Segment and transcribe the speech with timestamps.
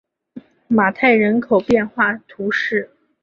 [0.67, 2.89] 马泰人口变化图示